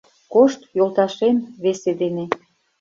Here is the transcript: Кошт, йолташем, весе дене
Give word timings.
Кошт, 0.33 0.61
йолташем, 0.77 1.35
весе 1.63 1.91
дене 2.01 2.25